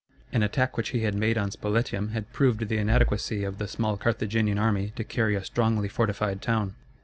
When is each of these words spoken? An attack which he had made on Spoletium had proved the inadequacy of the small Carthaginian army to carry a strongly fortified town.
An 0.33 0.41
attack 0.41 0.77
which 0.77 0.89
he 0.89 1.01
had 1.01 1.13
made 1.13 1.37
on 1.37 1.51
Spoletium 1.51 2.09
had 2.09 2.33
proved 2.33 2.67
the 2.69 2.77
inadequacy 2.79 3.43
of 3.43 3.59
the 3.59 3.67
small 3.67 3.97
Carthaginian 3.97 4.57
army 4.57 4.91
to 4.95 5.03
carry 5.03 5.35
a 5.35 5.45
strongly 5.45 5.87
fortified 5.87 6.41
town. 6.41 6.73